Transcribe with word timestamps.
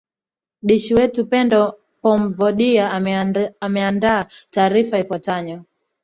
dishi 0.63 0.93
wetu 0.95 1.25
pendo 1.25 1.73
pomdovia 2.01 2.91
ameandaa 3.59 4.25
taarifa 4.51 4.99
ifuatanyo 4.99 5.63